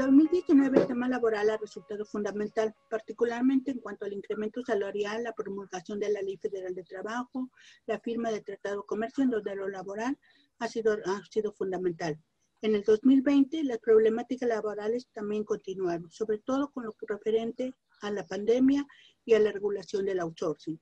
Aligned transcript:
Desde 0.00 0.12
el 0.12 0.16
2019 0.16 0.78
el 0.78 0.86
tema 0.86 1.08
laboral 1.10 1.50
ha 1.50 1.58
resultado 1.58 2.06
fundamental, 2.06 2.74
particularmente 2.88 3.70
en 3.70 3.80
cuanto 3.80 4.06
al 4.06 4.14
incremento 4.14 4.62
salarial, 4.62 5.24
la 5.24 5.34
promulgación 5.34 6.00
de 6.00 6.10
la 6.10 6.22
Ley 6.22 6.38
Federal 6.38 6.74
de 6.74 6.84
Trabajo, 6.84 7.50
la 7.84 8.00
firma 8.00 8.30
de 8.30 8.40
Tratado 8.40 8.76
de 8.80 8.86
Comercio 8.86 9.24
en 9.24 9.28
donde 9.28 9.54
lo 9.54 9.68
laboral 9.68 10.18
ha 10.58 10.68
sido, 10.68 10.96
ha 11.04 11.22
sido 11.30 11.52
fundamental. 11.52 12.18
En 12.62 12.74
el 12.74 12.82
2020 12.82 13.62
las 13.64 13.76
problemáticas 13.76 14.48
laborales 14.48 15.06
también 15.12 15.44
continuaron, 15.44 16.10
sobre 16.10 16.38
todo 16.38 16.70
con 16.70 16.86
lo 16.86 16.96
referente 17.06 17.74
a 18.00 18.10
la 18.10 18.26
pandemia 18.26 18.86
y 19.26 19.34
a 19.34 19.38
la 19.38 19.52
regulación 19.52 20.06
del 20.06 20.20
outsourcing. 20.20 20.80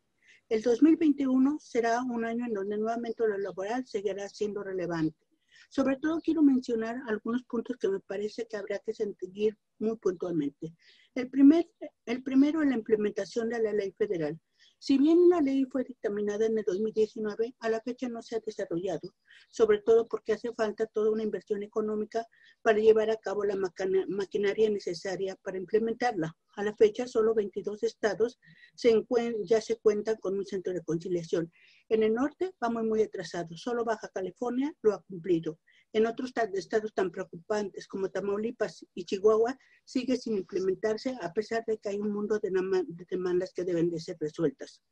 El 0.48 0.62
2021 0.62 1.58
será 1.58 2.02
un 2.05 2.24
año 2.24 2.46
en 2.46 2.55
donde 2.55 2.78
nuevamente 2.78 3.27
lo 3.27 3.36
laboral 3.36 3.84
seguirá 3.84 4.28
siendo 4.28 4.62
relevante. 4.62 5.27
Sobre 5.68 5.96
todo 5.96 6.20
quiero 6.20 6.42
mencionar 6.42 6.96
algunos 7.06 7.42
puntos 7.44 7.76
que 7.76 7.88
me 7.88 8.00
parece 8.00 8.46
que 8.46 8.56
habría 8.56 8.78
que 8.80 8.94
seguir 8.94 9.56
muy 9.78 9.96
puntualmente. 9.96 10.74
El, 11.14 11.28
primer, 11.28 11.68
el 12.06 12.22
primero 12.22 12.62
la 12.64 12.74
implementación 12.74 13.48
de 13.48 13.62
la 13.62 13.72
ley 13.72 13.92
federal. 13.92 14.38
Si 14.80 14.96
bien 14.96 15.28
la 15.28 15.41
ley 15.41 15.64
fue 15.64 15.82
dictaminada 15.82 16.46
en 16.46 16.56
el 16.56 16.64
2019, 16.64 17.56
a 17.59 17.69
la 17.69 17.80
fecha 17.80 18.09
no 18.09 18.23
se 18.23 18.36
ha 18.36 18.41
desarrollado, 18.41 19.12
sobre 19.50 19.80
todo 19.80 20.06
porque 20.06 20.32
hace 20.32 20.52
falta 20.55 20.86
toda 20.86 21.10
una 21.10 21.24
inversión 21.24 21.64
económica 21.64 22.24
para 22.62 22.78
llevar 22.78 23.10
a 23.10 23.16
cabo 23.16 23.45
la 23.45 23.56
maquinaria 23.56 24.70
necesaria 24.70 25.36
para 25.42 25.59
implementarla. 25.59 26.36
A 26.55 26.62
la 26.62 26.77
fecha, 26.77 27.09
solo 27.09 27.34
22 27.34 27.83
estados 27.83 28.39
se 28.75 29.05
ya 29.44 29.61
se 29.61 29.77
cuentan 29.78 30.17
con 30.17 30.39
un 30.39 30.47
centro 30.47 30.72
de 30.72 30.83
conciliación. 30.83 31.52
En 31.89 32.05
el 32.05 32.14
norte 32.14 32.52
vamos 32.61 32.84
muy 32.84 33.02
atrasados, 33.02 33.61
solo 33.61 33.84
Baja 33.84 34.08
California 34.14 34.72
lo 34.83 34.95
ha 34.95 35.02
cumplido. 35.02 35.58
En 35.92 36.06
otros 36.06 36.33
estados 36.55 36.92
tan 36.92 37.11
preocupantes 37.11 37.89
como 37.89 38.11
Tamaulipas 38.11 38.84
y 38.94 39.05
Chihuahua 39.05 39.58
sigue 39.84 40.17
sin 40.17 40.36
implementarse 40.36 41.17
a 41.22 41.33
pesar 41.33 41.64
de 41.67 41.78
que 41.78 41.89
hay 41.89 41.98
un 41.98 42.12
mundo 42.12 42.39
de, 42.39 42.50
demandas 43.11 43.53
que 43.55 43.64
deben 43.64 43.91
de 43.91 43.98
ser 43.98 44.17
resueltas. 44.20 44.83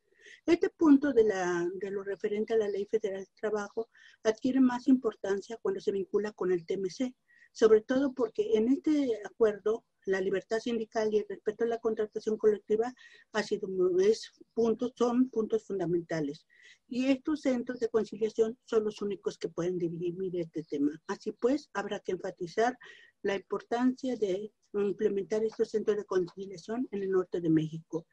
Este 0.45 0.69
punto 0.69 1.13
de, 1.13 1.23
la, 1.23 1.69
de 1.75 1.91
lo 1.91 2.03
referente 2.03 2.53
a 2.53 2.57
la 2.57 2.67
Ley 2.67 2.85
Federal 2.85 3.21
de 3.21 3.31
Trabajo 3.39 3.89
adquiere 4.23 4.59
más 4.59 4.87
importancia 4.87 5.57
cuando 5.61 5.79
se 5.79 5.91
vincula 5.91 6.31
con 6.31 6.51
el 6.51 6.65
TMC, 6.65 7.13
sobre 7.57 7.81
todo 7.81 8.13
porque 8.13 8.51
en 8.53 8.67
este 8.67 9.19
acuerdo 9.25 9.83
la 10.05 10.21
libertad 10.21 10.59
sindical 10.59 11.11
y 11.11 11.17
el 11.17 11.25
respeto 11.27 11.63
a 11.63 11.67
la 11.67 11.79
contratación 11.79 12.37
colectiva 12.37 12.93
ha 13.31 13.41
sido, 13.41 13.67
es, 13.99 14.31
puntos, 14.53 14.93
son 14.95 15.31
puntos 15.31 15.65
fundamentales. 15.65 16.45
Y 16.87 17.07
estos 17.07 17.41
centros 17.41 17.79
de 17.79 17.89
conciliación 17.89 18.59
son 18.63 18.83
los 18.83 19.01
únicos 19.01 19.39
que 19.39 19.49
pueden 19.49 19.79
dirimir 19.79 20.39
este 20.39 20.61
tema. 20.65 21.01
Así 21.07 21.31
pues, 21.31 21.71
habrá 21.73 21.99
que 21.99 22.11
enfatizar 22.11 22.77
la 23.23 23.33
importancia 23.33 24.15
de 24.15 24.51
implementar 24.73 25.43
estos 25.43 25.71
centros 25.71 25.97
de 25.97 26.05
conciliación 26.05 26.87
en 26.91 27.01
el 27.01 27.09
norte 27.09 27.41
de 27.41 27.49
México. 27.49 28.05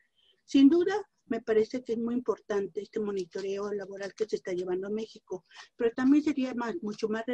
Sin 0.47 0.70
duda, 0.70 0.95
me 1.27 1.42
parece 1.42 1.84
que 1.84 1.92
es 1.92 1.98
muy 1.98 2.14
importante 2.14 2.81
este 2.81 2.98
monitoreo 2.98 3.70
laboral 3.75 4.14
que 4.14 4.27
se 4.27 4.36
está 4.36 4.53
llevando 4.53 4.86
a 4.86 4.91
México, 4.91 5.45
pero 5.77 5.91
también 5.95 6.25
sería 6.25 6.55
más, 6.55 6.75
mucho 6.81 7.11
más 7.11 7.25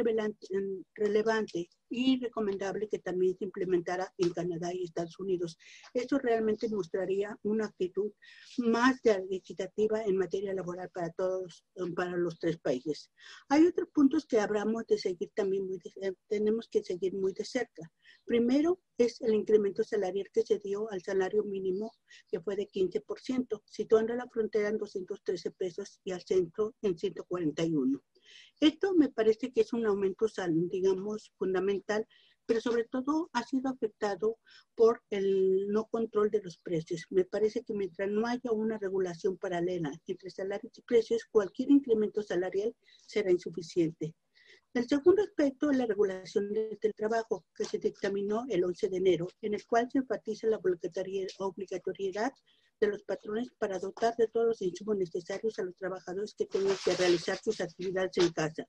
relevante 0.93 1.69
y 1.91 2.19
recomendable 2.19 2.87
que 2.87 2.99
también 2.99 3.37
se 3.37 3.43
implementara 3.43 4.11
en 4.17 4.31
Canadá 4.31 4.73
y 4.73 4.83
Estados 4.83 5.19
Unidos. 5.19 5.57
Eso 5.93 6.17
realmente 6.17 6.69
mostraría 6.69 7.37
una 7.43 7.65
actitud 7.65 8.11
más 8.57 8.99
equitativa 9.29 10.01
en 10.03 10.17
materia 10.17 10.53
laboral 10.53 10.89
para 10.89 11.11
todos, 11.11 11.65
para 11.95 12.15
los 12.15 12.39
tres 12.39 12.57
países. 12.57 13.11
Hay 13.49 13.65
otros 13.67 13.89
puntos 13.93 14.25
que 14.25 14.39
habremos 14.39 14.87
de 14.87 14.97
seguir 14.97 15.31
también 15.35 15.67
muy 15.67 15.79
de, 15.79 16.15
tenemos 16.27 16.69
que 16.69 16.81
seguir 16.81 17.13
muy 17.13 17.33
de 17.33 17.43
cerca. 17.43 17.91
Primero 18.25 18.79
es 18.97 19.19
el 19.21 19.33
incremento 19.33 19.83
salarial 19.83 20.27
que 20.33 20.43
se 20.43 20.59
dio 20.59 20.89
al 20.91 21.01
salario 21.01 21.43
mínimo, 21.43 21.91
que 22.29 22.39
fue 22.39 22.55
de 22.55 22.67
15%, 22.67 23.61
situando 23.65 24.15
la 24.15 24.27
frontera 24.29 24.69
en 24.69 24.77
213 24.77 25.51
pesos 25.51 25.99
y 26.03 26.11
al 26.11 26.21
centro 26.21 26.73
en 26.81 26.97
141. 26.97 28.01
Esto 28.59 28.93
me 28.95 29.09
parece 29.09 29.51
que 29.51 29.61
es 29.61 29.73
un 29.73 29.85
aumento, 29.85 30.27
digamos, 30.69 31.31
fundamental, 31.37 32.07
pero 32.45 32.59
sobre 32.59 32.83
todo 32.85 33.29
ha 33.33 33.43
sido 33.43 33.69
afectado 33.69 34.37
por 34.75 35.01
el 35.09 35.67
no 35.69 35.85
control 35.85 36.29
de 36.31 36.41
los 36.41 36.57
precios. 36.57 37.05
Me 37.09 37.23
parece 37.23 37.63
que 37.63 37.73
mientras 37.73 38.09
no 38.09 38.27
haya 38.27 38.51
una 38.51 38.77
regulación 38.77 39.37
paralela 39.37 39.91
entre 40.05 40.29
salarios 40.29 40.77
y 40.77 40.81
precios, 40.81 41.25
cualquier 41.31 41.71
incremento 41.71 42.21
salarial 42.21 42.75
será 43.07 43.31
insuficiente. 43.31 44.15
El 44.73 44.87
segundo 44.87 45.21
aspecto 45.21 45.69
es 45.69 45.77
la 45.77 45.85
regulación 45.85 46.53
del 46.53 46.93
trabajo, 46.95 47.45
que 47.55 47.65
se 47.65 47.77
dictaminó 47.77 48.45
el 48.49 48.63
11 48.63 48.87
de 48.89 48.97
enero, 48.97 49.27
en 49.41 49.53
el 49.53 49.65
cual 49.65 49.89
se 49.91 49.97
enfatiza 49.97 50.47
la 50.47 50.61
obligatoriedad 51.39 52.31
de 52.81 52.87
los 52.87 53.03
patrones 53.03 53.49
para 53.59 53.79
dotar 53.79 54.15
de 54.17 54.27
todos 54.27 54.47
los 54.47 54.61
insumos 54.61 54.97
necesarios 54.97 55.57
a 55.59 55.63
los 55.63 55.75
trabajadores 55.75 56.33
que 56.35 56.47
tengan 56.47 56.75
que 56.83 56.95
realizar 56.95 57.37
sus 57.37 57.61
actividades 57.61 58.17
en 58.17 58.31
casa. 58.31 58.65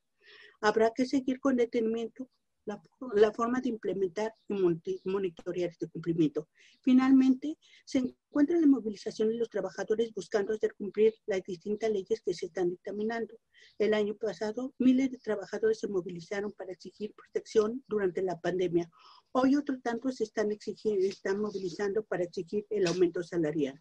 Habrá 0.61 0.93
que 0.95 1.06
seguir 1.06 1.41
con 1.41 1.56
detenimiento 1.56 2.28
la, 2.65 3.33
forma 3.33 3.61
de 3.61 3.71
implementar 3.71 4.34
y 4.49 4.55
monitorear 5.05 5.71
este 5.71 5.89
cumplimiento. 5.89 6.49
Finalmente, 6.83 7.59
se 7.84 7.99
encuentra 7.99 8.61
la 8.61 8.67
movilización 8.67 9.28
de 9.28 9.37
los 9.37 9.49
trabajadores 9.49 10.12
buscando 10.15 10.53
hacer 10.53 10.75
cumplir 10.75 11.15
las 11.27 11.43
distintas 11.43 11.91
leyes 11.91 12.23
que 12.23 12.34
se 12.34 12.47
están 12.47 12.71
dictaminando. 12.71 13.39
El 13.78 13.95
año 13.95 14.17
pasado, 14.17 14.75
miles 14.78 15.11
de 15.11 15.19
trabajadores 15.19 15.81
se 15.81 15.89
movilizaron 15.89 16.53
para 16.53 16.73
exigir 16.73 17.15
protección 17.15 17.83
durante 17.89 18.23
la 18.23 18.41
pandemia. 18.41 18.91
Hoy 19.33 19.56
otros 19.56 19.83
tantos 19.83 20.17
se 20.17 20.25
están, 20.25 20.53
exigiendo, 20.53 21.06
están 21.06 21.41
movilizando 21.41 22.05
para 22.05 22.25
exigir 22.25 22.67
el 22.71 22.87
aumento 22.87 23.23
salarial 23.23 23.81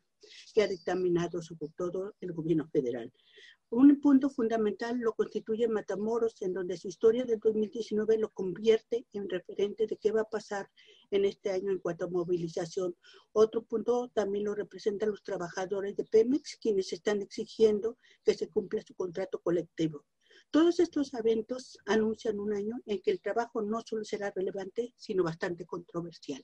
que 0.53 0.61
ha 0.61 0.67
dictaminado 0.67 1.41
sobre 1.41 1.69
todo 1.75 2.15
el 2.21 2.31
gobierno 2.31 2.67
federal. 2.69 3.11
Un 3.73 4.01
punto 4.01 4.29
fundamental 4.29 4.99
lo 4.99 5.13
constituye 5.13 5.69
Matamoros, 5.69 6.41
en 6.41 6.51
donde 6.51 6.75
su 6.75 6.89
historia 6.89 7.23
del 7.23 7.39
2019 7.39 8.17
lo 8.17 8.29
convierte 8.29 9.07
en 9.13 9.29
referente 9.29 9.87
de 9.87 9.95
qué 9.95 10.11
va 10.11 10.23
a 10.23 10.29
pasar 10.29 10.69
en 11.09 11.23
este 11.23 11.51
año 11.51 11.71
en 11.71 11.79
cuanto 11.79 12.03
a 12.03 12.09
movilización. 12.09 12.97
Otro 13.31 13.63
punto 13.63 14.11
también 14.13 14.43
lo 14.43 14.55
representan 14.55 15.11
los 15.11 15.23
trabajadores 15.23 15.95
de 15.95 16.03
Pemex, 16.03 16.57
quienes 16.61 16.91
están 16.91 17.21
exigiendo 17.21 17.97
que 18.25 18.33
se 18.33 18.49
cumpla 18.49 18.81
su 18.81 18.93
contrato 18.93 19.39
colectivo. 19.39 20.03
Todos 20.49 20.81
estos 20.81 21.13
eventos 21.13 21.79
anuncian 21.85 22.41
un 22.41 22.51
año 22.51 22.75
en 22.85 23.01
que 23.01 23.11
el 23.11 23.21
trabajo 23.21 23.61
no 23.61 23.79
solo 23.85 24.03
será 24.03 24.31
relevante, 24.31 24.93
sino 24.97 25.23
bastante 25.23 25.65
controversial. 25.65 26.43